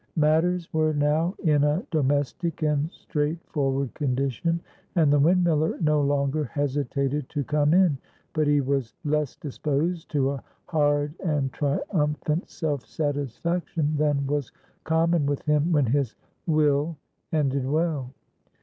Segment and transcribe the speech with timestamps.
[0.15, 4.59] Matters were now in a domestic and straightforward condition,
[4.95, 7.99] and the windmiller no longer hesitated to come in.
[8.33, 14.51] But he was less disposed to a hard and triumphant self satisfaction than was
[14.85, 16.15] common with him when his
[16.47, 16.97] will
[17.31, 18.11] ended well.